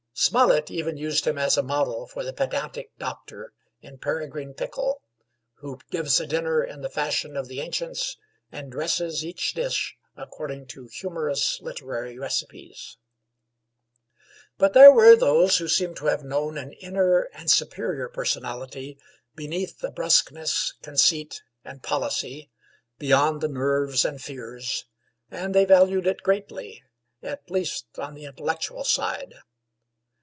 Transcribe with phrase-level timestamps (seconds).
[0.13, 5.01] Smollett even used him as a model for the pedantic doctor in 'Peregrine Pickle,'
[5.55, 8.17] who gives a dinner in the fashion of the ancients,
[8.51, 12.97] and dresses each dish according to humorous literary recipes.
[14.59, 18.99] But there were those who seem to have known an inner and superior personality
[19.33, 22.51] beneath the brusqueness, conceit, and policy,
[22.99, 24.85] beyond the nerves and fears;
[25.31, 26.83] and they valued it greatly,
[27.23, 29.33] at least on the intellectual side.